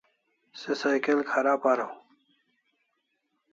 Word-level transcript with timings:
Se 0.59 0.71
cycle 0.79 1.23
kharab 1.29 1.61
araw 1.71 1.93